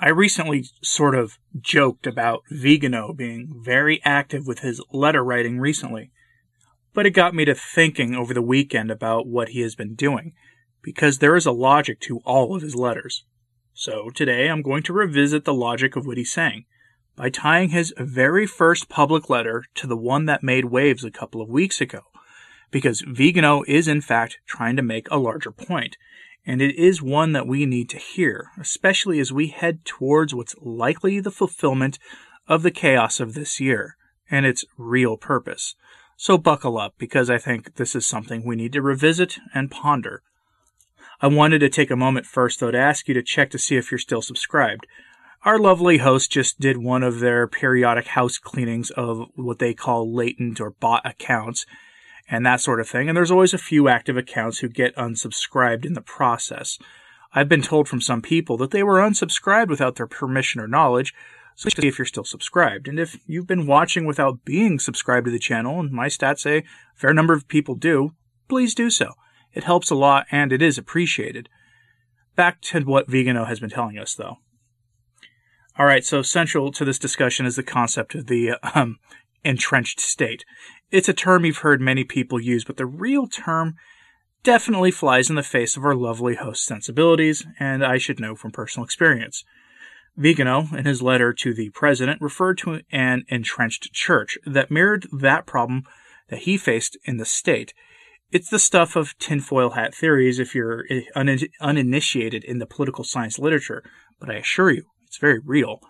I 0.00 0.10
recently 0.10 0.64
sort 0.80 1.16
of 1.16 1.38
joked 1.60 2.06
about 2.06 2.44
Vigano 2.50 3.12
being 3.12 3.60
very 3.64 4.00
active 4.04 4.46
with 4.46 4.60
his 4.60 4.80
letter 4.92 5.24
writing 5.24 5.58
recently, 5.58 6.12
but 6.94 7.04
it 7.04 7.10
got 7.10 7.34
me 7.34 7.44
to 7.46 7.54
thinking 7.54 8.14
over 8.14 8.32
the 8.32 8.40
weekend 8.40 8.92
about 8.92 9.26
what 9.26 9.48
he 9.48 9.60
has 9.62 9.74
been 9.74 9.96
doing, 9.96 10.34
because 10.82 11.18
there 11.18 11.34
is 11.34 11.46
a 11.46 11.52
logic 11.52 11.98
to 12.02 12.20
all 12.24 12.54
of 12.54 12.62
his 12.62 12.76
letters. 12.76 13.24
So 13.74 14.08
today 14.10 14.48
I'm 14.48 14.62
going 14.62 14.84
to 14.84 14.92
revisit 14.92 15.44
the 15.44 15.52
logic 15.52 15.96
of 15.96 16.06
what 16.06 16.16
he's 16.16 16.32
saying 16.32 16.66
by 17.16 17.28
tying 17.28 17.70
his 17.70 17.92
very 17.98 18.46
first 18.46 18.88
public 18.88 19.28
letter 19.28 19.64
to 19.74 19.88
the 19.88 19.96
one 19.96 20.26
that 20.26 20.44
made 20.44 20.66
waves 20.66 21.02
a 21.02 21.10
couple 21.10 21.42
of 21.42 21.48
weeks 21.48 21.80
ago, 21.80 22.02
because 22.70 23.04
Vigano 23.06 23.62
is 23.66 23.88
in 23.88 24.00
fact 24.00 24.38
trying 24.46 24.76
to 24.76 24.82
make 24.82 25.10
a 25.10 25.18
larger 25.18 25.50
point, 25.50 25.96
and 26.46 26.62
it 26.62 26.76
is 26.76 27.02
one 27.02 27.32
that 27.32 27.46
we 27.46 27.66
need 27.66 27.90
to 27.90 27.98
hear, 27.98 28.50
especially 28.58 29.20
as 29.20 29.32
we 29.32 29.48
head 29.48 29.84
towards 29.84 30.34
what's 30.34 30.54
likely 30.60 31.20
the 31.20 31.30
fulfillment 31.30 31.98
of 32.46 32.62
the 32.62 32.70
chaos 32.70 33.20
of 33.20 33.34
this 33.34 33.60
year 33.60 33.96
and 34.30 34.46
its 34.46 34.64
real 34.76 35.16
purpose. 35.16 35.74
So 36.16 36.36
buckle 36.36 36.78
up, 36.78 36.94
because 36.98 37.30
I 37.30 37.38
think 37.38 37.76
this 37.76 37.94
is 37.94 38.06
something 38.06 38.44
we 38.44 38.56
need 38.56 38.72
to 38.72 38.82
revisit 38.82 39.38
and 39.54 39.70
ponder. 39.70 40.22
I 41.20 41.28
wanted 41.28 41.60
to 41.60 41.68
take 41.68 41.90
a 41.90 41.96
moment 41.96 42.26
first, 42.26 42.60
though, 42.60 42.70
to 42.70 42.78
ask 42.78 43.08
you 43.08 43.14
to 43.14 43.22
check 43.22 43.50
to 43.50 43.58
see 43.58 43.76
if 43.76 43.90
you're 43.90 43.98
still 43.98 44.22
subscribed. 44.22 44.86
Our 45.44 45.58
lovely 45.58 45.98
host 45.98 46.32
just 46.32 46.58
did 46.58 46.78
one 46.78 47.02
of 47.02 47.20
their 47.20 47.46
periodic 47.46 48.08
house 48.08 48.38
cleanings 48.38 48.90
of 48.90 49.28
what 49.34 49.60
they 49.60 49.74
call 49.74 50.12
latent 50.12 50.60
or 50.60 50.70
bot 50.70 51.02
accounts 51.04 51.66
and 52.30 52.44
that 52.44 52.60
sort 52.60 52.80
of 52.80 52.88
thing. 52.88 53.08
And 53.08 53.16
there's 53.16 53.30
always 53.30 53.54
a 53.54 53.58
few 53.58 53.88
active 53.88 54.16
accounts 54.16 54.58
who 54.58 54.68
get 54.68 54.94
unsubscribed 54.96 55.84
in 55.84 55.94
the 55.94 56.00
process. 56.00 56.78
I've 57.32 57.48
been 57.48 57.62
told 57.62 57.88
from 57.88 58.00
some 58.00 58.22
people 58.22 58.56
that 58.58 58.70
they 58.70 58.82
were 58.82 58.98
unsubscribed 58.98 59.68
without 59.68 59.96
their 59.96 60.06
permission 60.06 60.60
or 60.60 60.68
knowledge, 60.68 61.14
so 61.54 61.68
see 61.68 61.88
if 61.88 61.98
you're 61.98 62.06
still 62.06 62.24
subscribed. 62.24 62.86
And 62.86 62.98
if 62.98 63.18
you've 63.26 63.46
been 63.46 63.66
watching 63.66 64.06
without 64.06 64.44
being 64.44 64.78
subscribed 64.78 65.26
to 65.26 65.30
the 65.30 65.38
channel, 65.38 65.80
and 65.80 65.90
my 65.90 66.06
stats 66.06 66.40
say 66.40 66.58
a 66.58 66.64
fair 66.94 67.12
number 67.12 67.34
of 67.34 67.48
people 67.48 67.74
do, 67.74 68.12
please 68.48 68.74
do 68.74 68.90
so. 68.90 69.12
It 69.52 69.64
helps 69.64 69.90
a 69.90 69.94
lot 69.94 70.26
and 70.30 70.52
it 70.52 70.62
is 70.62 70.78
appreciated. 70.78 71.48
Back 72.36 72.60
to 72.62 72.80
what 72.82 73.08
Vigano 73.08 73.46
has 73.46 73.58
been 73.58 73.70
telling 73.70 73.98
us, 73.98 74.14
though. 74.14 74.36
All 75.76 75.86
right, 75.86 76.04
so 76.04 76.22
central 76.22 76.70
to 76.72 76.84
this 76.84 76.98
discussion 76.98 77.46
is 77.46 77.56
the 77.56 77.62
concept 77.62 78.14
of 78.14 78.26
the 78.26 78.52
um, 78.74 78.98
entrenched 79.44 80.00
state. 80.00 80.44
It's 80.90 81.08
a 81.08 81.14
term 81.14 81.44
you've 81.44 81.58
heard 81.58 81.80
many 81.80 82.04
people 82.04 82.40
use, 82.40 82.64
but 82.64 82.76
the 82.76 82.86
real 82.86 83.26
term 83.26 83.76
definitely 84.42 84.90
flies 84.90 85.28
in 85.28 85.36
the 85.36 85.42
face 85.42 85.76
of 85.76 85.84
our 85.84 85.94
lovely 85.94 86.34
host's 86.34 86.66
sensibilities, 86.66 87.46
and 87.58 87.84
I 87.84 87.98
should 87.98 88.20
know 88.20 88.34
from 88.34 88.50
personal 88.50 88.84
experience. 88.84 89.44
Vigano, 90.16 90.66
in 90.76 90.84
his 90.84 91.02
letter 91.02 91.32
to 91.32 91.54
the 91.54 91.70
president, 91.70 92.20
referred 92.20 92.58
to 92.58 92.80
an 92.90 93.24
entrenched 93.28 93.92
church 93.92 94.36
that 94.44 94.70
mirrored 94.70 95.06
that 95.12 95.46
problem 95.46 95.84
that 96.28 96.40
he 96.40 96.56
faced 96.56 96.96
in 97.04 97.18
the 97.18 97.24
state. 97.24 97.72
It's 98.30 98.50
the 98.50 98.58
stuff 98.58 98.96
of 98.96 99.16
tinfoil 99.18 99.70
hat 99.70 99.94
theories 99.94 100.38
if 100.38 100.54
you're 100.54 100.84
un- 101.14 101.38
uninitiated 101.60 102.44
in 102.44 102.58
the 102.58 102.66
political 102.66 103.04
science 103.04 103.38
literature, 103.38 103.82
but 104.18 104.28
I 104.28 104.34
assure 104.34 104.70
you, 104.70 104.84
it's 105.06 105.18
very 105.18 105.38
real. 105.38 105.80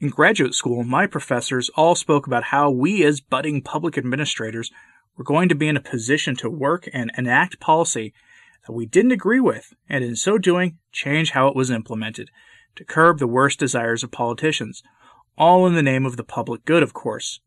In 0.00 0.08
graduate 0.08 0.54
school, 0.54 0.82
my 0.82 1.06
professors 1.06 1.68
all 1.76 1.94
spoke 1.94 2.26
about 2.26 2.44
how 2.44 2.70
we, 2.70 3.04
as 3.04 3.20
budding 3.20 3.60
public 3.60 3.98
administrators, 3.98 4.70
were 5.14 5.24
going 5.24 5.50
to 5.50 5.54
be 5.54 5.68
in 5.68 5.76
a 5.76 5.82
position 5.82 6.34
to 6.36 6.48
work 6.48 6.88
and 6.94 7.12
enact 7.18 7.60
policy 7.60 8.14
that 8.66 8.72
we 8.72 8.86
didn't 8.86 9.12
agree 9.12 9.40
with, 9.40 9.74
and 9.90 10.02
in 10.02 10.16
so 10.16 10.38
doing, 10.38 10.78
change 10.90 11.32
how 11.32 11.48
it 11.48 11.54
was 11.54 11.70
implemented, 11.70 12.30
to 12.76 12.84
curb 12.84 13.18
the 13.18 13.26
worst 13.26 13.58
desires 13.58 14.02
of 14.02 14.10
politicians, 14.10 14.82
all 15.36 15.66
in 15.66 15.74
the 15.74 15.82
name 15.82 16.06
of 16.06 16.16
the 16.16 16.24
public 16.24 16.64
good, 16.64 16.82
of 16.82 16.94
course. 16.94 17.40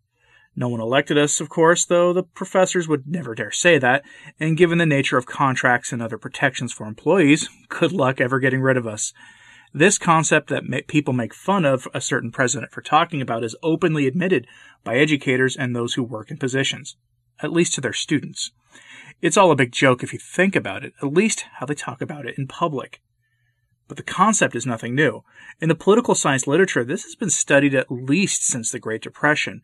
No 0.55 0.69
one 0.69 0.79
elected 0.79 1.17
us, 1.17 1.41
of 1.41 1.49
course, 1.49 1.85
though 1.85 2.13
the 2.13 2.21
professors 2.21 2.87
would 2.87 3.07
never 3.07 3.33
dare 3.33 3.51
say 3.51 3.79
that, 3.79 4.03
and 4.39 4.55
given 4.55 4.77
the 4.77 4.85
nature 4.85 5.17
of 5.17 5.25
contracts 5.25 5.91
and 5.91 6.03
other 6.03 6.19
protections 6.19 6.71
for 6.71 6.85
employees, 6.85 7.49
good 7.69 7.91
luck 7.91 8.21
ever 8.21 8.37
getting 8.37 8.61
rid 8.61 8.77
of 8.77 8.85
us. 8.85 9.11
This 9.73 9.97
concept 9.97 10.49
that 10.49 10.69
ma- 10.69 10.79
people 10.87 11.13
make 11.13 11.33
fun 11.33 11.65
of 11.65 11.87
a 11.95 12.01
certain 12.01 12.31
president 12.31 12.71
for 12.71 12.81
talking 12.81 13.21
about 13.21 13.43
is 13.43 13.55
openly 13.63 14.05
admitted 14.05 14.45
by 14.83 14.97
educators 14.97 15.55
and 15.55 15.75
those 15.75 15.95
who 15.95 16.03
work 16.03 16.29
in 16.29 16.37
positions, 16.37 16.95
at 17.41 17.51
least 17.51 17.73
to 17.73 17.81
their 17.81 17.93
students. 17.93 18.51
It's 19.19 19.37
all 19.37 19.49
a 19.49 19.55
big 19.55 19.71
joke 19.71 20.03
if 20.03 20.13
you 20.13 20.19
think 20.19 20.55
about 20.55 20.85
it, 20.85 20.93
at 21.01 21.11
least 21.11 21.45
how 21.53 21.65
they 21.65 21.73
talk 21.73 22.01
about 22.01 22.27
it 22.27 22.37
in 22.37 22.45
public. 22.45 23.01
But 23.87 23.97
the 23.97 24.03
concept 24.03 24.55
is 24.55 24.65
nothing 24.65 24.93
new. 24.93 25.23
In 25.59 25.69
the 25.69 25.75
political 25.75 26.13
science 26.13 26.45
literature, 26.45 26.83
this 26.83 27.03
has 27.03 27.15
been 27.15 27.31
studied 27.31 27.73
at 27.73 27.91
least 27.91 28.45
since 28.45 28.71
the 28.71 28.79
Great 28.79 29.01
Depression. 29.01 29.61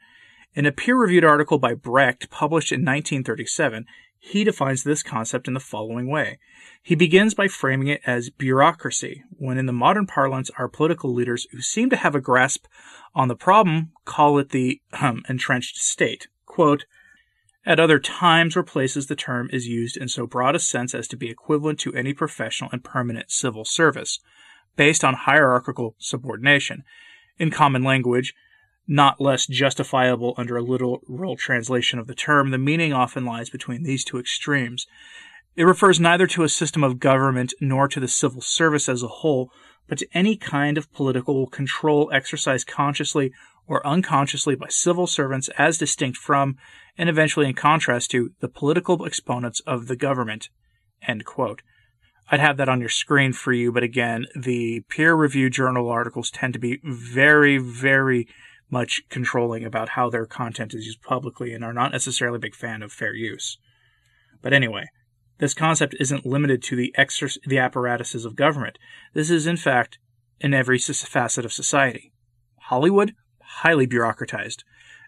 In 0.55 0.65
a 0.65 0.71
peer 0.71 0.95
reviewed 0.95 1.23
article 1.23 1.59
by 1.59 1.75
Brecht 1.75 2.31
published 2.31 2.71
in 2.71 2.79
1937, 2.79 3.85
he 4.19 4.43
defines 4.43 4.83
this 4.83 5.01
concept 5.01 5.47
in 5.47 5.53
the 5.53 5.59
following 5.59 6.07
way. 6.07 6.37
He 6.83 6.93
begins 6.93 7.33
by 7.33 7.47
framing 7.47 7.87
it 7.87 8.01
as 8.05 8.29
bureaucracy, 8.29 9.23
when 9.31 9.57
in 9.57 9.65
the 9.65 9.73
modern 9.73 10.05
parlance, 10.05 10.51
our 10.57 10.67
political 10.67 11.13
leaders 11.13 11.47
who 11.51 11.61
seem 11.61 11.89
to 11.89 11.95
have 11.95 12.15
a 12.15 12.21
grasp 12.21 12.65
on 13.15 13.29
the 13.29 13.35
problem 13.35 13.91
call 14.05 14.37
it 14.37 14.49
the 14.49 14.81
um, 14.99 15.23
entrenched 15.29 15.77
state. 15.77 16.27
Quote, 16.45 16.85
at 17.65 17.79
other 17.79 17.99
times 17.99 18.57
or 18.57 18.63
places, 18.63 19.07
the 19.07 19.15
term 19.15 19.49
is 19.51 19.67
used 19.67 19.97
in 19.97 20.07
so 20.07 20.25
broad 20.25 20.55
a 20.55 20.59
sense 20.59 20.95
as 20.95 21.07
to 21.09 21.17
be 21.17 21.29
equivalent 21.29 21.79
to 21.79 21.93
any 21.93 22.13
professional 22.13 22.69
and 22.71 22.83
permanent 22.83 23.31
civil 23.31 23.65
service, 23.65 24.19
based 24.75 25.03
on 25.03 25.13
hierarchical 25.13 25.95
subordination. 25.97 26.83
In 27.37 27.51
common 27.51 27.83
language, 27.83 28.33
not 28.89 29.21
less 29.21 29.45
justifiable 29.45 30.33
under 30.35 30.57
a 30.57 30.63
literal 30.63 31.37
translation 31.37 31.99
of 31.99 32.07
the 32.07 32.15
term, 32.15 32.49
the 32.49 32.57
meaning 32.57 32.91
often 32.91 33.23
lies 33.23 33.49
between 33.49 33.83
these 33.83 34.03
two 34.03 34.17
extremes. 34.17 34.87
It 35.55 35.63
refers 35.63 35.99
neither 35.99 36.25
to 36.27 36.43
a 36.43 36.49
system 36.49 36.83
of 36.83 36.99
government 36.99 37.53
nor 37.61 37.87
to 37.87 37.99
the 37.99 38.07
civil 38.07 38.41
service 38.41 38.89
as 38.89 39.03
a 39.03 39.07
whole, 39.07 39.51
but 39.87 39.99
to 39.99 40.07
any 40.13 40.35
kind 40.35 40.77
of 40.77 40.91
political 40.91 41.45
control 41.47 42.09
exercised 42.11 42.65
consciously 42.65 43.31
or 43.67 43.85
unconsciously 43.85 44.55
by 44.55 44.67
civil 44.69 45.05
servants 45.05 45.49
as 45.57 45.77
distinct 45.77 46.17
from, 46.17 46.57
and 46.97 47.07
eventually 47.09 47.45
in 47.45 47.53
contrast 47.53 48.09
to, 48.09 48.31
the 48.39 48.49
political 48.49 49.05
exponents 49.05 49.61
of 49.67 49.87
the 49.87 49.95
government. 49.95 50.49
I'd 51.07 52.39
have 52.39 52.57
that 52.57 52.69
on 52.69 52.79
your 52.79 52.89
screen 52.89 53.33
for 53.33 53.53
you, 53.53 53.71
but 53.71 53.83
again, 53.83 54.25
the 54.35 54.81
peer 54.89 55.13
reviewed 55.13 55.53
journal 55.53 55.89
articles 55.89 56.31
tend 56.31 56.53
to 56.53 56.59
be 56.59 56.79
very, 56.83 57.59
very 57.59 58.27
much 58.69 59.01
controlling 59.09 59.63
about 59.63 59.89
how 59.89 60.09
their 60.09 60.25
content 60.25 60.73
is 60.73 60.85
used 60.85 61.01
publicly 61.01 61.53
and 61.53 61.63
are 61.63 61.73
not 61.73 61.91
necessarily 61.91 62.37
a 62.37 62.39
big 62.39 62.55
fan 62.55 62.81
of 62.81 62.91
fair 62.91 63.13
use. 63.13 63.57
But 64.41 64.53
anyway, 64.53 64.89
this 65.39 65.53
concept 65.53 65.95
isn't 65.99 66.25
limited 66.25 66.61
to 66.63 66.75
the, 66.75 66.93
exer- 66.97 67.37
the 67.45 67.57
apparatuses 67.57 68.25
of 68.25 68.35
government. 68.35 68.77
This 69.13 69.29
is, 69.29 69.47
in 69.47 69.57
fact, 69.57 69.97
in 70.39 70.53
every 70.53 70.77
facet 70.79 71.45
of 71.45 71.53
society. 71.53 72.13
Hollywood, 72.63 73.15
highly 73.41 73.87
bureaucratized. 73.87 74.63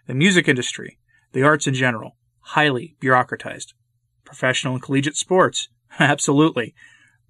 The 0.06 0.14
music 0.14 0.48
industry, 0.48 0.98
the 1.32 1.42
arts 1.42 1.66
in 1.66 1.74
general, 1.74 2.16
highly 2.40 2.96
bureaucratized. 3.00 3.72
Professional 4.24 4.74
and 4.74 4.82
collegiate 4.82 5.16
sports, 5.16 5.68
absolutely. 5.98 6.74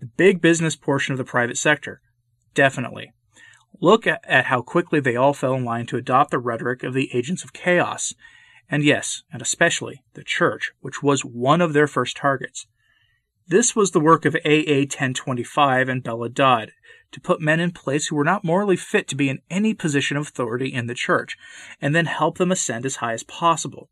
The 0.01 0.07
big 0.07 0.41
business 0.41 0.77
portion 0.77 1.13
of 1.13 1.19
the 1.19 1.25
private 1.25 1.59
sector, 1.59 2.01
definitely. 2.55 3.13
Look 3.83 4.07
at, 4.07 4.21
at 4.29 4.45
how 4.45 4.63
quickly 4.63 5.01
they 5.01 5.17
all 5.17 5.35
fell 5.35 5.55
in 5.55 5.65
line 5.65 5.87
to 5.87 5.97
adopt 5.97 6.31
the 6.31 6.39
rhetoric 6.39 6.85
of 6.85 6.95
the 6.95 7.11
agents 7.13 7.43
of 7.43 7.53
chaos. 7.53 8.15
And 8.71 8.85
yes, 8.85 9.25
and 9.33 9.43
especially 9.43 10.05
the 10.15 10.23
church, 10.23 10.71
which 10.81 11.03
was 11.03 11.25
one 11.25 11.61
of 11.61 11.73
their 11.73 11.89
first 11.89 12.17
targets. 12.17 12.69
This 13.49 13.75
was 13.75 13.91
the 13.91 14.01
work 14.01 14.25
of 14.25 14.37
AA 14.47 14.87
1025 14.87 15.89
and 15.89 16.01
Bella 16.01 16.29
Dodd 16.29 16.71
to 17.11 17.21
put 17.21 17.41
men 17.41 17.59
in 17.59 17.73
place 17.73 18.07
who 18.07 18.15
were 18.15 18.23
not 18.23 18.45
morally 18.45 18.77
fit 18.77 19.09
to 19.09 19.17
be 19.17 19.29
in 19.29 19.43
any 19.51 19.75
position 19.75 20.17
of 20.17 20.29
authority 20.29 20.73
in 20.73 20.87
the 20.87 20.95
church, 20.95 21.37
and 21.81 21.93
then 21.93 22.07
help 22.07 22.39
them 22.39 22.53
ascend 22.53 22.87
as 22.87 22.97
high 22.97 23.13
as 23.13 23.25
possible. 23.25 23.91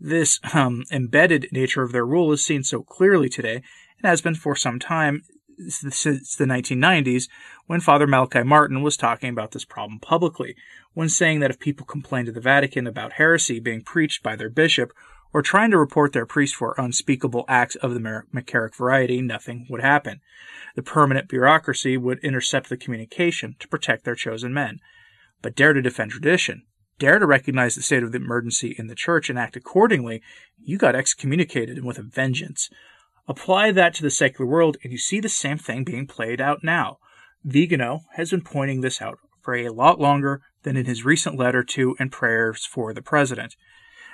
This 0.00 0.40
um, 0.54 0.84
embedded 0.90 1.48
nature 1.52 1.82
of 1.82 1.92
their 1.92 2.06
rule 2.06 2.32
is 2.32 2.42
seen 2.42 2.64
so 2.64 2.82
clearly 2.82 3.28
today, 3.28 3.56
and 3.56 4.04
has 4.04 4.22
been 4.22 4.34
for 4.34 4.56
some 4.56 4.78
time, 4.78 5.22
since 5.68 6.36
the 6.36 6.44
1990s 6.44 7.28
when 7.66 7.80
Father 7.80 8.06
Malachi 8.06 8.42
Martin 8.42 8.82
was 8.82 8.96
talking 8.96 9.30
about 9.30 9.52
this 9.52 9.64
problem 9.64 9.98
publicly, 9.98 10.56
when 10.94 11.08
saying 11.08 11.40
that 11.40 11.50
if 11.50 11.58
people 11.58 11.86
complained 11.86 12.26
to 12.26 12.32
the 12.32 12.40
Vatican 12.40 12.86
about 12.86 13.14
heresy 13.14 13.60
being 13.60 13.82
preached 13.82 14.22
by 14.22 14.36
their 14.36 14.50
bishop 14.50 14.92
or 15.32 15.42
trying 15.42 15.70
to 15.70 15.78
report 15.78 16.12
their 16.12 16.26
priest 16.26 16.54
for 16.54 16.74
unspeakable 16.78 17.44
acts 17.48 17.74
of 17.76 17.92
the 17.92 18.00
McCarrick 18.00 18.74
variety, 18.74 19.20
nothing 19.20 19.66
would 19.68 19.82
happen. 19.82 20.20
The 20.76 20.82
permanent 20.82 21.28
bureaucracy 21.28 21.96
would 21.96 22.18
intercept 22.20 22.68
the 22.68 22.76
communication 22.76 23.56
to 23.58 23.68
protect 23.68 24.04
their 24.04 24.14
chosen 24.14 24.54
men. 24.54 24.80
But 25.42 25.54
dare 25.54 25.72
to 25.72 25.82
defend 25.82 26.12
tradition, 26.12 26.62
dare 26.98 27.18
to 27.18 27.26
recognize 27.26 27.74
the 27.74 27.82
state 27.82 28.02
of 28.02 28.12
the 28.12 28.18
emergency 28.18 28.74
in 28.78 28.86
the 28.86 28.94
church 28.94 29.28
and 29.28 29.38
act 29.38 29.56
accordingly, 29.56 30.22
you 30.58 30.78
got 30.78 30.94
excommunicated 30.94 31.76
and 31.76 31.86
with 31.86 31.98
a 31.98 32.02
vengeance. 32.02 32.70
Apply 33.28 33.72
that 33.72 33.94
to 33.94 34.02
the 34.02 34.10
secular 34.10 34.48
world, 34.48 34.76
and 34.82 34.92
you 34.92 34.98
see 34.98 35.20
the 35.20 35.28
same 35.28 35.58
thing 35.58 35.84
being 35.84 36.06
played 36.06 36.40
out 36.40 36.62
now. 36.62 36.98
Vigano 37.44 38.02
has 38.14 38.30
been 38.30 38.42
pointing 38.42 38.80
this 38.80 39.02
out 39.02 39.18
for 39.42 39.54
a 39.54 39.68
lot 39.68 40.00
longer 40.00 40.42
than 40.62 40.76
in 40.76 40.86
his 40.86 41.04
recent 41.04 41.36
letter 41.36 41.62
to 41.62 41.96
and 41.98 42.12
prayers 42.12 42.64
for 42.64 42.92
the 42.92 43.02
president. 43.02 43.56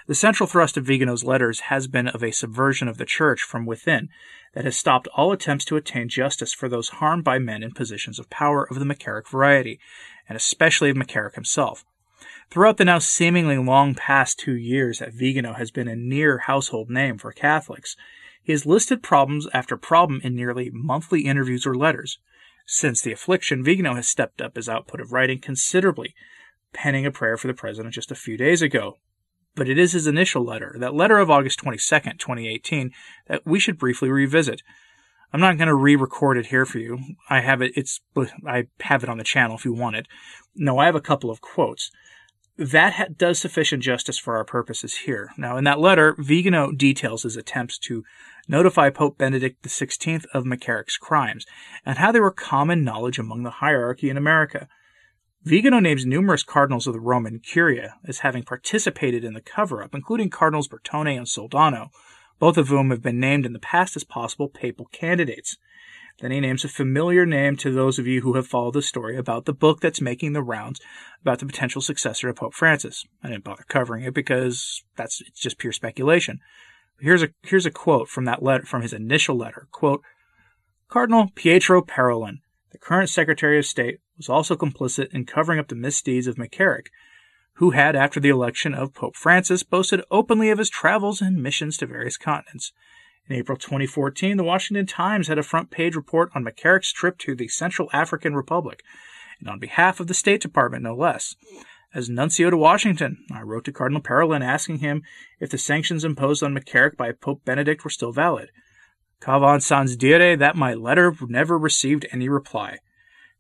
The 0.07 0.15
central 0.15 0.47
thrust 0.47 0.77
of 0.77 0.85
Vigano's 0.85 1.25
letters 1.25 1.61
has 1.61 1.87
been 1.87 2.09
of 2.09 2.25
a 2.25 2.33
subversion 2.33 2.89
of 2.89 2.99
the 2.99 3.05
church 3.05 3.43
from 3.43 3.67
within 3.67 4.09
that 4.55 4.65
has 4.65 4.77
stopped 4.77 5.09
all 5.15 5.33
attempts 5.33 5.65
to 5.67 5.77
attain 5.77 6.09
justice 6.09 6.53
for 6.53 6.69
those 6.69 6.89
harmed 6.89 7.25
by 7.25 7.39
men 7.39 7.63
in 7.63 7.73
positions 7.73 8.19
of 8.19 8.29
power 8.29 8.67
of 8.69 8.79
the 8.79 8.85
McCarrick 8.85 9.29
variety, 9.29 9.79
and 10.29 10.37
especially 10.37 10.91
of 10.91 10.97
McCarrick 10.97 11.35
himself. 11.35 11.85
Throughout 12.51 12.77
the 12.79 12.85
now 12.85 12.99
seemingly 12.99 13.57
long 13.59 13.95
past 13.95 14.39
two 14.39 14.57
years 14.57 14.99
that 14.99 15.15
Vigano 15.15 15.55
has 15.55 15.71
been 15.71 15.89
a 15.89 15.97
near 15.97 16.39
household 16.39 16.91
name 16.91 17.17
for 17.17 17.33
Catholics, 17.33 17.97
he 18.43 18.53
has 18.53 18.67
listed 18.67 19.03
problems 19.03 19.49
after 19.55 19.77
problem 19.77 20.21
in 20.23 20.35
nearly 20.35 20.71
monthly 20.73 21.23
interviews 21.23 21.67
or 21.67 21.75
letters. 21.75 22.19
Since 22.67 23.03
the 23.03 23.13
affliction, 23.13 23.65
Vigano 23.65 23.95
has 23.95 24.09
stepped 24.09 24.41
up 24.41 24.57
his 24.57 24.69
output 24.69 25.01
of 25.01 25.13
writing 25.13 25.39
considerably, 25.39 26.15
penning 26.73 27.07
a 27.07 27.11
prayer 27.11 27.37
for 27.37 27.49
the 27.49 27.55
president 27.55 27.95
just 27.95 28.11
a 28.11 28.17
few 28.17 28.37
days 28.37 28.63
ago, 28.63 28.99
but 29.55 29.69
it 29.69 29.79
is 29.79 29.93
his 29.93 30.07
initial 30.07 30.45
letter, 30.45 30.77
that 30.79 30.95
letter 30.95 31.19
of 31.19 31.31
August 31.31 31.61
22nd, 31.61 32.19
2018, 32.19 32.93
that 33.29 33.43
we 33.45 33.59
should 33.59 33.79
briefly 33.79 34.11
revisit. 34.11 34.63
I'm 35.33 35.41
not 35.41 35.57
going 35.57 35.69
to 35.69 35.75
re-record 35.75 36.37
it 36.37 36.47
here 36.47 36.67
for 36.67 36.79
you. 36.79 36.99
I 37.31 37.41
have 37.41 37.63
it. 37.63 37.73
It's 37.75 38.01
I 38.47 38.67
have 38.81 39.03
it 39.03 39.09
on 39.09 39.19
the 39.19 39.25
channel 39.25 39.57
if 39.57 39.65
you 39.65 39.73
want 39.73 39.97
it. 39.97 40.07
No, 40.55 40.79
I 40.79 40.87
have 40.87 40.95
a 40.95 41.01
couple 41.01 41.31
of 41.31 41.41
quotes. 41.41 41.91
That 42.59 42.93
ha- 42.95 43.07
does 43.17 43.39
sufficient 43.39 43.83
justice 43.83 44.19
for 44.19 44.37
our 44.37 44.45
purposes 44.45 44.95
here. 44.99 45.31
Now, 45.39 45.57
in 45.57 45.65
that 45.65 45.81
letter, 45.81 46.15
Vigano 46.19 46.73
details 46.73 47.23
his 47.23 47.37
attempts 47.37 47.79
to 47.81 48.05
notify 48.47 48.91
Pope 48.91 49.17
Benedict 49.17 49.63
XVI 49.63 50.25
of 50.35 50.45
McCarrick's 50.45 50.99
crimes 50.99 51.47
and 51.87 51.99
how 51.99 52.13
they 52.13 52.21
were 52.21 52.31
common 52.31 52.85
knowledge 52.85 53.19
among 53.19 53.43
the 53.43 53.51
hierarchy 53.51 54.11
in 54.11 54.17
America. 54.17 54.69
Vigano 55.45 55.81
names 55.81 56.07
numerous 56.07 56.43
cardinals 56.45 56.87
of 56.87 56.93
the 56.93 57.01
Roman 57.01 57.41
Curia 57.41 57.97
as 58.07 58.21
having 58.21 58.43
participated 58.43 59.25
in 59.25 59.35
the 59.35 59.41
cover 59.41 59.83
up, 59.83 59.95
including 59.95 60.31
Cardinals 60.31 60.69
Bertone 60.69 61.17
and 61.17 61.27
Sodano, 61.27 61.89
both 62.39 62.57
of 62.57 62.69
whom 62.69 62.91
have 62.91 63.03
been 63.03 63.19
named 63.19 63.47
in 63.47 63.53
the 63.53 63.59
past 63.59 63.97
as 63.97 64.05
possible 64.05 64.49
papal 64.49 64.87
candidates. 64.93 65.57
Then 66.21 66.31
he 66.31 66.41
names 66.41 66.65
a 66.65 66.69
familiar 66.69 67.27
name 67.27 67.57
to 67.59 67.73
those 67.73 67.99
of 67.99 68.07
you 68.07 68.21
who 68.21 68.35
have 68.35 68.47
followed 68.47 68.75
the 68.75 68.83
story 68.83 69.17
about 69.17 69.45
the 69.45 69.53
book 69.53 69.81
that's 69.81 70.01
making 70.01 70.33
the 70.33 70.43
rounds 70.43 70.81
about 71.21 71.39
the 71.39 71.47
potential 71.47 71.81
successor 71.81 72.29
to 72.29 72.35
Pope 72.35 72.55
Francis. 72.55 73.05
I 73.23 73.29
didn't 73.29 73.45
bother 73.45 73.65
covering 73.69 74.05
it 74.05 74.15
because 74.15 74.83
that's 74.97 75.21
it's 75.21 75.41
just 75.41 75.59
pure 75.59 75.73
speculation. 75.73 76.41
Here's 77.01 77.23
a 77.23 77.31
here's 77.43 77.67
a 77.67 77.71
quote 77.71 78.09
from 78.09 78.25
that 78.27 78.43
letter 78.43 78.65
from 78.65 78.83
his 78.83 78.93
initial 78.93 79.37
letter. 79.37 79.67
Quote 79.73 80.03
Cardinal 80.89 81.31
Pietro 81.35 81.83
Parolin, 81.83 82.41
the 82.71 82.79
current 82.79 83.09
Secretary 83.09 83.59
of 83.59 83.65
State, 83.65 84.01
was 84.17 84.29
also 84.29 84.55
complicit 84.55 85.13
in 85.13 85.25
covering 85.25 85.59
up 85.59 85.69
the 85.69 85.75
misdeeds 85.75 86.27
of 86.27 86.37
McCarrick, 86.37 86.89
who 87.55 87.71
had, 87.71 87.97
after 87.97 88.21
the 88.21 88.29
election 88.29 88.75
of 88.75 88.95
Pope 88.95 89.17
Francis, 89.17 89.63
boasted 89.63 90.03
openly 90.11 90.51
of 90.51 90.59
his 90.59 90.71
travels 90.71 91.21
and 91.21 91.43
missions 91.43 91.77
to 91.79 91.87
various 91.87 92.17
continents. 92.17 92.73
In 93.29 93.37
April 93.37 93.57
2014, 93.57 94.37
the 94.37 94.45
Washington 94.45 94.87
Times 94.87 95.29
had 95.29 95.39
a 95.39 95.45
front 95.45 95.71
page 95.71 95.95
report 95.95 96.31
on 96.35 96.45
McCarrick's 96.45 96.93
trip 96.93 97.19
to 97.19 97.35
the 97.35 97.49
Central 97.49 97.89
African 97.93 98.35
Republic, 98.35 98.83
and 99.39 99.49
on 99.49 99.61
behalf 99.61 100.01
of 100.01 100.09
the 100.09 100.15
State 100.15 100.41
Department, 100.41 100.83
no 100.83 100.95
less. 100.95 101.37
As 101.95 102.09
nuncio 102.09 102.51
to 102.51 102.57
Washington, 102.57 103.25
I 103.33 103.43
wrote 103.43 103.65
to 103.67 103.73
Cardinal 103.73 104.03
Parolin 104.03 104.43
asking 104.43 104.79
him 104.79 105.03
if 105.39 105.51
the 105.51 105.59
sanctions 105.59 106.05
imposed 106.05 106.43
on 106.43 106.55
McCarrick 106.55 106.97
by 106.97 107.13
Pope 107.13 107.45
Benedict 107.45 107.85
were 107.85 107.91
still 107.91 108.13
valid. 108.13 108.51
Cavan 109.21 109.61
sans 109.61 109.95
dire 109.95 110.37
that 110.37 110.57
my 110.57 110.75
letter 110.75 111.15
never 111.29 111.57
received 111.57 112.07
any 112.11 112.29
reply. 112.29 112.79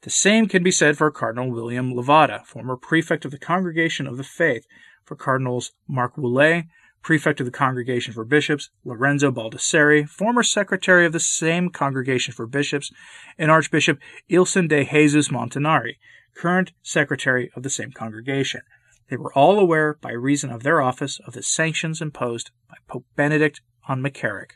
The 0.03 0.11
same 0.11 0.47
can 0.47 0.63
be 0.63 0.71
said 0.71 0.97
for 0.97 1.11
Cardinal 1.11 1.51
William 1.51 1.93
Levada, 1.95 2.45
former 2.45 2.77
prefect 2.77 3.25
of 3.25 3.31
the 3.31 3.39
Congregation 3.39 4.07
of 4.07 4.17
the 4.17 4.25
Faith, 4.25 4.67
for 5.05 5.17
Cardinals 5.17 5.73
Marc 5.89 6.17
Ouellet, 6.17 6.67
prefect 7.03 7.41
of 7.41 7.47
the 7.47 7.53
Congregation 7.53 8.13
for 8.13 8.25
Bishops, 8.25 8.71
Lorenzo 8.85 9.31
Baldisseri, 9.31 10.09
former 10.09 10.43
secretary 10.43 11.05
of 11.05 11.13
the 11.13 11.21
same 11.21 11.69
Congregation 11.69 12.33
for 12.33 12.47
Bishops, 12.47 12.91
and 13.37 13.51
Archbishop 13.51 13.99
Ilson 14.31 14.69
de 14.69 14.85
Jesus 14.85 15.29
Montanari, 15.29 15.97
current 16.35 16.73
secretary 16.83 17.51
of 17.55 17.63
the 17.63 17.71
same 17.71 17.93
congregation. 17.93 18.63
They 19.11 19.17
were 19.17 19.33
all 19.35 19.59
aware, 19.59 19.99
by 20.01 20.13
reason 20.13 20.51
of 20.51 20.63
their 20.63 20.81
office, 20.81 21.21
of 21.27 21.35
the 21.35 21.43
sanctions 21.43 22.01
imposed 22.01 22.51
by 22.69 22.77
Pope 22.89 23.05
Benedict 23.17 23.61
on 23.89 24.03
McCarrick. 24.03 24.53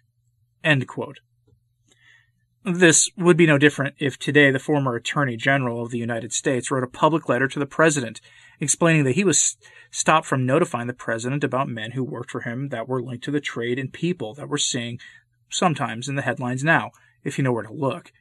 This 2.64 3.10
would 3.16 3.37
be 3.37 3.46
no 3.46 3.58
different 3.58 3.94
if 3.99 4.19
today 4.19 4.50
the 4.50 4.58
former 4.58 4.96
Attorney 4.96 5.37
General 5.37 5.82
of 5.82 5.90
the 5.90 5.99
United 5.99 6.32
States 6.32 6.70
wrote 6.70 6.82
a 6.82 6.88
public 6.88 7.28
letter 7.28 7.46
to 7.46 7.58
the 7.58 7.66
President 7.66 8.20
explaining 8.61 9.05
that 9.05 9.14
he 9.14 9.25
was 9.25 9.56
stopped 9.91 10.26
from 10.26 10.47
notifying 10.47 10.87
the 10.87 10.93
President 10.93 11.44
about 11.44 11.69
men 11.69 11.93
who 11.93 12.05
worked 12.05 12.31
for 12.31 12.41
him 12.41 12.69
that 12.69 12.88
were 12.88 13.03
linked 13.03 13.25
to 13.25 13.31
the 13.31 13.41
trade 13.41 13.79
in 13.79 13.91
people 13.91 14.35
that 14.35 14.49
we're 14.49 14.58
seeing 14.58 14.99
sometimes 15.49 16.08
in 16.08 16.17
the 16.17 16.23
headlines 16.23 16.64
now, 16.64 16.91
if 17.25 17.38
you 17.38 17.44
know 17.44 17.53
where 17.53 17.62
to 17.62 17.73
look. 17.73 18.12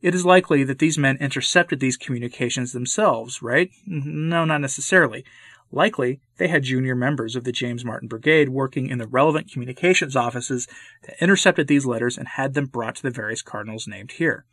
It 0.00 0.14
is 0.14 0.26
likely 0.26 0.64
that 0.64 0.80
these 0.80 0.98
men 0.98 1.16
intercepted 1.18 1.78
these 1.78 1.96
communications 1.96 2.72
themselves, 2.72 3.40
right? 3.40 3.70
No, 3.86 4.44
not 4.44 4.60
necessarily. 4.60 5.24
Likely, 5.70 6.20
they 6.36 6.48
had 6.48 6.64
junior 6.64 6.94
members 6.94 7.34
of 7.34 7.44
the 7.44 7.52
James 7.52 7.84
Martin 7.84 8.08
Brigade 8.08 8.50
working 8.50 8.88
in 8.88 8.98
the 8.98 9.06
relevant 9.06 9.50
communications 9.50 10.16
offices 10.16 10.68
that 11.04 11.22
intercepted 11.22 11.66
these 11.66 11.86
letters 11.86 12.18
and 12.18 12.28
had 12.28 12.54
them 12.54 12.66
brought 12.66 12.96
to 12.96 13.02
the 13.02 13.10
various 13.10 13.42
cardinals 13.42 13.86
named 13.86 14.12
here. 14.12 14.44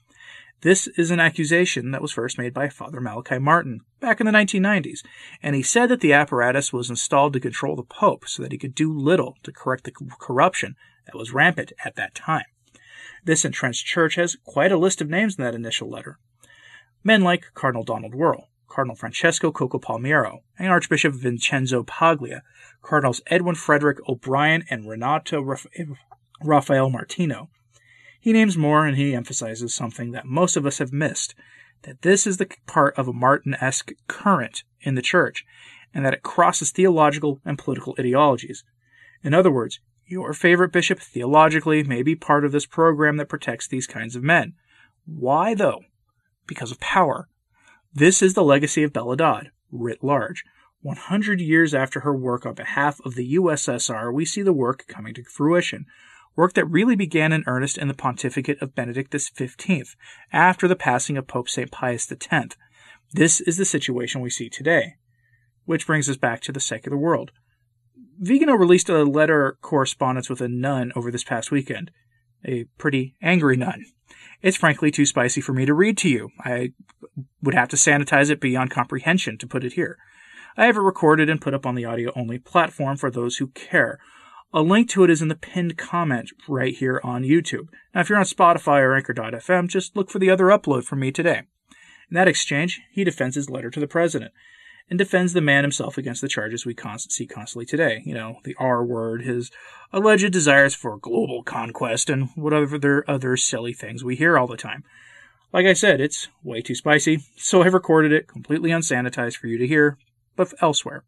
This 0.62 0.88
is 0.88 1.10
an 1.10 1.22
accusation 1.22 1.92
that 1.92 2.02
was 2.02 2.12
first 2.12 2.38
made 2.38 2.54
by 2.54 2.68
Father 2.68 3.00
Malachi 3.00 3.40
Martin 3.40 3.80
back 4.02 4.20
in 4.20 4.26
the 4.26 4.32
1990s, 4.34 5.00
and 5.42 5.56
he 5.56 5.64
said 5.64 5.88
that 5.88 6.02
the 6.02 6.12
apparatus 6.12 6.74
was 6.74 6.90
installed 6.90 7.32
to 7.34 7.40
control 7.40 7.78
the 7.78 7.84
Pope 7.84 8.28
so 8.28 8.44
that 8.44 8.52
he 8.52 8.58
could 8.58 8.76
do 8.76 8.92
little 8.94 9.38
to 9.44 9.54
correct 9.54 9.86
the 9.86 9.94
corruption 10.20 10.76
that 11.06 11.18
was 11.18 11.34
rampant 11.34 11.72
at 11.86 11.96
that 11.96 12.14
time. 12.14 12.44
This 13.24 13.46
entrenched 13.46 13.86
church 13.86 14.16
has 14.16 14.36
quite 14.44 14.74
a 14.74 14.78
list 14.78 15.00
of 15.00 15.10
names 15.10 15.38
in 15.38 15.46
that 15.46 15.56
initial 15.56 15.90
letter. 15.90 16.20
Men 17.06 17.22
like 17.22 17.54
Cardinal 17.54 17.86
Donald 17.86 18.14
Wuerl, 18.14 18.48
Cardinal 18.68 18.98
Francesco 18.98 19.54
Coccopalmerio, 19.54 20.40
and 20.58 20.68
Archbishop 20.68 21.14
Vincenzo 21.14 21.84
Paglia, 21.84 22.44
Cardinals 22.82 23.22
Edwin 23.28 23.56
Frederick 23.56 24.00
O'Brien 24.10 24.66
and 24.70 24.90
Renato 24.90 25.42
Raphael 26.44 26.90
Martino. 26.90 27.50
He 28.20 28.34
names 28.34 28.58
more 28.58 28.86
and 28.86 28.98
he 28.98 29.16
emphasizes 29.16 29.74
something 29.74 30.12
that 30.12 30.26
most 30.26 30.58
of 30.58 30.66
us 30.66 30.80
have 30.80 30.92
missed 30.92 31.36
that 31.84 32.02
this 32.02 32.28
is 32.28 32.38
the 32.38 32.50
part 32.66 32.98
of 32.98 33.08
a 33.08 33.14
Martin 33.14 33.56
esque 33.62 33.92
current 34.08 34.64
in 34.82 34.96
the 34.96 35.02
church, 35.02 35.46
and 35.94 36.06
that 36.06 36.14
it 36.14 36.24
crosses 36.24 36.72
theological 36.72 37.40
and 37.46 37.58
political 37.58 37.96
ideologies. 37.98 38.64
In 39.24 39.34
other 39.34 39.52
words, 39.52 39.80
your 40.06 40.34
favorite 40.34 40.72
bishop 40.72 41.00
theologically 41.00 41.84
may 41.84 42.04
be 42.04 42.16
part 42.16 42.44
of 42.44 42.52
this 42.52 42.66
program 42.66 43.18
that 43.18 43.30
protects 43.30 43.68
these 43.68 43.88
kinds 43.88 44.16
of 44.16 44.24
men. 44.24 44.54
Why, 45.06 45.54
though? 45.54 45.82
Because 46.48 46.72
of 46.72 46.80
power. 46.80 47.28
This 47.94 48.22
is 48.22 48.34
the 48.34 48.44
legacy 48.44 48.84
of 48.84 48.94
Bella 48.94 49.16
Dodd, 49.16 49.52
writ 49.72 50.04
large. 50.04 50.44
100 50.82 51.42
years 51.42 51.74
after 51.74 52.02
her 52.02 52.16
work 52.16 52.46
on 52.46 52.54
behalf 52.54 53.00
of 53.04 53.16
the 53.16 53.36
USSR, 53.36 54.14
we 54.14 54.26
see 54.26 54.42
the 54.42 54.54
work 54.54 54.86
coming 54.88 55.14
to 55.14 55.24
fruition. 55.24 55.86
Work 56.40 56.54
that 56.54 56.72
really 56.72 56.96
began 56.96 57.34
in 57.34 57.44
earnest 57.48 57.78
in 57.78 57.90
the 57.90 57.94
pontificate 57.94 58.62
of 58.62 58.74
Benedict 58.74 59.14
XV, 59.14 59.96
after 60.32 60.70
the 60.70 60.76
passing 60.78 61.18
of 61.18 61.28
Pope 61.28 61.50
St. 61.50 61.70
Pius 61.70 62.10
X. 62.10 62.56
This 63.12 63.42
is 63.42 63.58
the 63.58 63.66
situation 63.66 64.22
we 64.22 64.30
see 64.30 64.48
today. 64.48 64.96
Which 65.66 65.86
brings 65.86 66.10
us 66.10 66.16
back 66.16 66.40
to 66.44 66.54
the 66.54 66.62
secular 66.62 66.98
world. 66.98 67.34
Vigano 68.18 68.54
released 68.54 68.88
a 68.88 69.04
letter 69.04 69.58
correspondence 69.62 70.30
with 70.30 70.40
a 70.40 70.48
nun 70.48 70.94
over 70.96 71.12
this 71.12 71.26
past 71.26 71.52
weekend. 71.52 71.92
A 72.46 72.64
pretty 72.78 73.18
angry 73.22 73.58
nun. 73.58 73.84
It's 74.42 74.56
frankly 74.56 74.92
too 74.92 75.06
spicy 75.06 75.42
for 75.42 75.52
me 75.52 75.66
to 75.66 75.74
read 75.74 75.98
to 75.98 76.10
you. 76.10 76.30
I 76.40 76.72
would 77.44 77.54
have 77.54 77.68
to 77.68 77.76
sanitize 77.76 78.30
it 78.30 78.40
beyond 78.40 78.72
comprehension 78.72 79.38
to 79.40 79.46
put 79.46 79.66
it 79.66 79.74
here. 79.74 79.98
I 80.56 80.68
have 80.68 80.78
it 80.78 80.80
recorded 80.80 81.30
and 81.30 81.42
put 81.42 81.54
up 81.54 81.66
on 81.66 81.76
the 81.76 81.84
audio 81.84 82.14
only 82.16 82.40
platform 82.40 82.96
for 82.96 83.12
those 83.12 83.36
who 83.36 83.48
care. 83.48 84.00
A 84.52 84.62
link 84.64 84.90
to 84.90 85.04
it 85.04 85.12
is 85.12 85.22
in 85.22 85.28
the 85.28 85.36
pinned 85.36 85.78
comment 85.78 86.32
right 86.48 86.76
here 86.76 87.00
on 87.04 87.24
YouTube. 87.24 87.68
Now, 87.94 88.02
if 88.02 88.10
you're 88.10 88.18
on 88.18 88.26
Spotify 88.26 88.82
or 88.82 88.96
Anchor.fm, 88.96 89.68
just 89.68 89.96
look 89.96 90.10
for 90.10 90.18
the 90.18 90.32
other 90.32 90.46
upload 90.46 90.86
from 90.86 91.00
me 91.00 91.12
today. 91.12 91.44
In 92.10 92.16
that 92.16 92.28
exchange, 92.28 92.82
he 92.92 93.04
defends 93.04 93.36
his 93.36 93.52
letter 93.52 93.70
to 93.70 93.80
the 93.80 93.88
president 93.88 94.32
and 94.90 94.98
defends 94.98 95.34
the 95.34 95.42
man 95.42 95.64
himself 95.64 96.00
against 96.00 96.22
the 96.22 96.28
charges 96.28 96.66
we 96.66 96.76
see 97.10 97.28
constantly 97.28 97.68
today. 97.68 98.02
You 98.04 98.16
know, 98.16 98.38
the 98.44 98.56
R 98.58 98.84
word, 98.84 99.22
his 99.22 99.52
alleged 99.94 100.32
desires 100.32 100.74
for 100.74 100.98
global 100.98 101.44
conquest, 101.44 102.10
and 102.10 102.30
whatever 102.36 103.06
other 103.08 103.38
silly 103.38 103.74
things 103.74 104.04
we 104.04 104.16
hear 104.16 104.36
all 104.36 104.48
the 104.48 104.58
time. 104.58 104.84
Like 105.54 105.68
I 105.68 105.74
said, 105.74 106.02
it's 106.02 106.28
way 106.44 106.62
too 106.62 106.74
spicy, 106.74 107.20
so 107.38 107.62
I've 107.62 107.76
recorded 107.76 108.12
it 108.12 108.28
completely 108.28 108.72
unsanitized 108.72 109.38
for 109.38 109.46
you 109.46 109.60
to 109.60 109.68
hear, 109.68 110.00
but 110.36 110.54
elsewhere. 110.60 111.04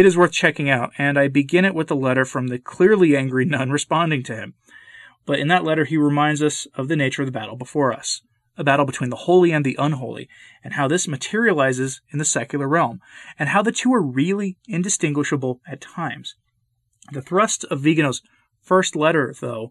It 0.00 0.06
is 0.06 0.16
worth 0.16 0.32
checking 0.32 0.70
out, 0.70 0.94
and 0.96 1.18
I 1.18 1.28
begin 1.28 1.66
it 1.66 1.74
with 1.74 1.90
a 1.90 1.94
letter 1.94 2.24
from 2.24 2.46
the 2.46 2.58
clearly 2.58 3.14
angry 3.14 3.44
nun 3.44 3.68
responding 3.68 4.22
to 4.22 4.34
him. 4.34 4.54
But 5.26 5.38
in 5.38 5.48
that 5.48 5.62
letter, 5.62 5.84
he 5.84 5.98
reminds 5.98 6.42
us 6.42 6.66
of 6.74 6.88
the 6.88 6.96
nature 6.96 7.20
of 7.20 7.26
the 7.26 7.38
battle 7.38 7.54
before 7.54 7.92
us 7.92 8.22
a 8.56 8.64
battle 8.64 8.86
between 8.86 9.10
the 9.10 9.16
holy 9.16 9.52
and 9.52 9.62
the 9.62 9.76
unholy, 9.78 10.26
and 10.64 10.72
how 10.72 10.88
this 10.88 11.06
materializes 11.06 12.00
in 12.14 12.18
the 12.18 12.24
secular 12.24 12.66
realm, 12.66 13.00
and 13.38 13.50
how 13.50 13.60
the 13.60 13.72
two 13.72 13.92
are 13.92 14.00
really 14.00 14.56
indistinguishable 14.66 15.60
at 15.70 15.82
times. 15.82 16.34
The 17.12 17.20
thrust 17.20 17.64
of 17.64 17.82
Vigano's 17.82 18.22
first 18.62 18.96
letter, 18.96 19.34
though, 19.38 19.70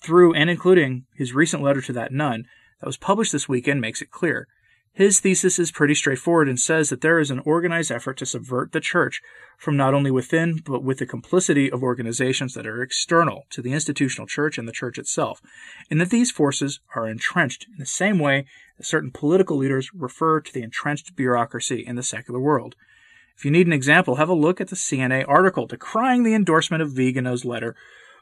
through 0.00 0.32
and 0.34 0.48
including 0.48 1.06
his 1.12 1.34
recent 1.34 1.60
letter 1.60 1.80
to 1.80 1.92
that 1.94 2.12
nun 2.12 2.44
that 2.80 2.86
was 2.86 2.96
published 2.96 3.32
this 3.32 3.48
weekend, 3.48 3.80
makes 3.80 4.00
it 4.00 4.12
clear. 4.12 4.46
His 4.92 5.20
thesis 5.20 5.58
is 5.58 5.70
pretty 5.70 5.94
straightforward 5.94 6.48
and 6.48 6.58
says 6.58 6.90
that 6.90 7.00
there 7.00 7.20
is 7.20 7.30
an 7.30 7.42
organized 7.44 7.92
effort 7.92 8.18
to 8.18 8.26
subvert 8.26 8.72
the 8.72 8.80
church 8.80 9.22
from 9.56 9.76
not 9.76 9.94
only 9.94 10.10
within, 10.10 10.60
but 10.64 10.82
with 10.82 10.98
the 10.98 11.06
complicity 11.06 11.70
of 11.70 11.82
organizations 11.82 12.54
that 12.54 12.66
are 12.66 12.82
external 12.82 13.44
to 13.50 13.62
the 13.62 13.72
institutional 13.72 14.26
church 14.26 14.58
and 14.58 14.66
the 14.66 14.72
church 14.72 14.98
itself, 14.98 15.40
and 15.90 16.00
that 16.00 16.10
these 16.10 16.32
forces 16.32 16.80
are 16.96 17.06
entrenched 17.06 17.66
in 17.70 17.78
the 17.78 17.86
same 17.86 18.18
way 18.18 18.46
that 18.78 18.86
certain 18.86 19.12
political 19.12 19.56
leaders 19.56 19.90
refer 19.94 20.40
to 20.40 20.52
the 20.52 20.62
entrenched 20.62 21.14
bureaucracy 21.14 21.84
in 21.86 21.94
the 21.94 22.02
secular 22.02 22.40
world. 22.40 22.74
If 23.36 23.44
you 23.44 23.50
need 23.50 23.68
an 23.68 23.72
example, 23.72 24.16
have 24.16 24.28
a 24.28 24.34
look 24.34 24.60
at 24.60 24.68
the 24.68 24.76
CNA 24.76 25.24
article 25.28 25.66
decrying 25.66 26.24
the 26.24 26.34
endorsement 26.34 26.82
of 26.82 26.92
Vigano's 26.92 27.44
letter 27.44 27.76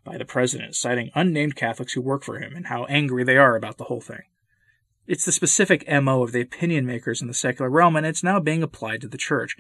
by 0.05 0.19
the 0.19 0.25
president, 0.25 0.77
citing 0.77 1.11
unnamed 1.15 1.57
Catholics 1.57 1.95
who 1.95 2.03
work 2.03 2.23
for 2.23 2.39
him 2.39 2.55
and 2.55 2.67
how 2.67 2.85
angry 2.85 3.25
they 3.25 3.37
are 3.37 3.57
about 3.57 3.79
the 3.79 3.85
whole 3.85 4.01
thing. 4.01 4.23
It's 5.09 5.25
the 5.25 5.33
specific 5.33 5.89
MO 5.89 6.23
of 6.23 6.33
the 6.33 6.43
opinion 6.43 6.85
makers 6.85 7.23
in 7.23 7.29
the 7.29 7.35
secular 7.35 7.71
realm, 7.71 7.97
and 7.97 8.05
it's 8.05 8.23
now 8.23 8.39
being 8.39 8.63
applied 8.63 9.01
to 9.01 9.09
the 9.09 9.17
church. 9.17 9.57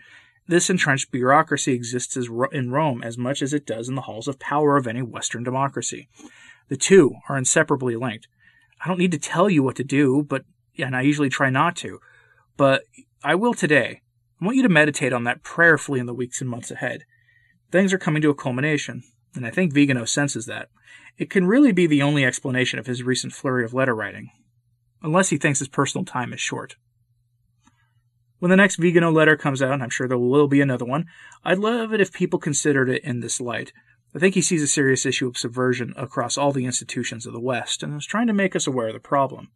This 0.46 0.68
entrenched 0.68 1.10
bureaucracy 1.10 1.72
exists 1.72 2.18
in 2.52 2.70
Rome 2.70 3.02
as 3.02 3.16
much 3.16 3.40
as 3.40 3.54
it 3.54 3.64
does 3.64 3.88
in 3.88 3.94
the 3.94 4.02
halls 4.02 4.28
of 4.28 4.38
power 4.38 4.76
of 4.76 4.86
any 4.86 5.00
Western 5.00 5.44
democracy. 5.44 6.10
The 6.68 6.76
two 6.76 7.14
are 7.30 7.38
inseparably 7.38 7.96
linked. 7.96 8.28
I 8.84 8.88
don't 8.88 8.98
need 8.98 9.12
to 9.12 9.18
tell 9.18 9.48
you 9.48 9.62
what 9.62 9.76
to 9.76 9.84
do, 9.84 10.22
but 10.22 10.44
and 10.76 10.94
I 10.94 11.00
usually 11.00 11.30
try 11.30 11.48
not 11.48 11.76
to, 11.76 11.98
but 12.58 12.82
I 13.24 13.34
will 13.34 13.54
today. 13.54 14.02
I 14.42 14.44
want 14.44 14.58
you 14.58 14.62
to 14.64 14.68
meditate 14.68 15.14
on 15.14 15.24
that 15.24 15.42
prayerfully 15.42 15.98
in 15.98 16.04
the 16.04 16.12
weeks 16.12 16.42
and 16.42 16.50
months 16.50 16.70
ahead. 16.70 17.04
Things 17.72 17.94
are 17.94 17.98
coming 17.98 18.20
to 18.20 18.30
a 18.30 18.34
culmination, 18.34 19.02
and 19.34 19.46
I 19.46 19.50
think 19.50 19.72
Vigano 19.72 20.04
senses 20.04 20.44
that. 20.44 20.68
It 21.16 21.30
can 21.30 21.46
really 21.46 21.72
be 21.72 21.86
the 21.86 22.02
only 22.02 22.22
explanation 22.22 22.78
of 22.78 22.86
his 22.86 23.02
recent 23.02 23.32
flurry 23.32 23.64
of 23.64 23.72
letter 23.72 23.94
writing 23.94 24.30
unless 25.02 25.28
he 25.28 25.36
thinks 25.36 25.58
his 25.58 25.68
personal 25.68 26.04
time 26.04 26.32
is 26.32 26.40
short. 26.40 26.76
When 28.38 28.50
the 28.50 28.56
next 28.56 28.76
Vigano 28.76 29.10
letter 29.10 29.36
comes 29.36 29.60
out, 29.60 29.72
and 29.72 29.82
I'm 29.82 29.90
sure 29.90 30.06
there 30.06 30.16
will 30.16 30.48
be 30.48 30.60
another 30.60 30.84
one, 30.84 31.06
I'd 31.44 31.58
love 31.58 31.92
it 31.92 32.00
if 32.00 32.12
people 32.12 32.38
considered 32.38 32.88
it 32.88 33.02
in 33.02 33.20
this 33.20 33.40
light. 33.40 33.72
I 34.14 34.18
think 34.18 34.34
he 34.34 34.42
sees 34.42 34.62
a 34.62 34.68
serious 34.68 35.04
issue 35.04 35.26
of 35.28 35.36
subversion 35.36 35.92
across 35.96 36.38
all 36.38 36.52
the 36.52 36.64
institutions 36.64 37.26
of 37.26 37.32
the 37.32 37.40
West 37.40 37.82
and 37.82 37.96
is 37.96 38.06
trying 38.06 38.28
to 38.28 38.32
make 38.32 38.54
us 38.54 38.66
aware 38.66 38.88
of 38.88 38.94
the 38.94 39.00
problem. 39.00 39.50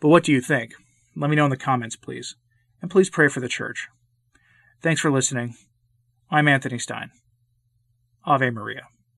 But 0.00 0.08
what 0.08 0.24
do 0.24 0.32
you 0.32 0.40
think? 0.40 0.72
Let 1.14 1.30
me 1.30 1.36
know 1.36 1.44
in 1.44 1.50
the 1.50 1.56
comments, 1.56 1.96
please. 1.96 2.36
And 2.82 2.90
please 2.90 3.08
pray 3.08 3.28
for 3.28 3.40
the 3.40 3.48
church. 3.48 3.88
Thanks 4.82 5.00
for 5.00 5.10
listening. 5.10 5.54
I'm 6.30 6.48
Anthony 6.48 6.78
Stein. 6.78 7.10
Ave 8.26 8.50
Maria. 8.50 8.82